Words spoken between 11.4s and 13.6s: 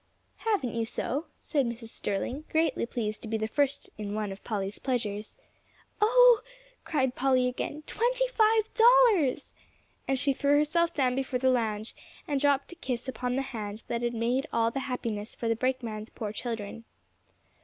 lounge, and dropped a kiss upon the